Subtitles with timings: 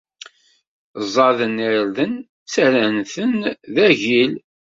[1.03, 3.33] Ẓẓaden irden, ttarran-ten
[3.73, 4.31] d agil.